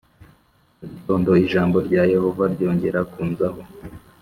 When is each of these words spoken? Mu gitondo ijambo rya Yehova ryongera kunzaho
Mu 0.79 0.85
gitondo 0.93 1.29
ijambo 1.43 1.77
rya 1.87 2.03
Yehova 2.13 2.43
ryongera 2.53 2.99
kunzaho 3.11 3.61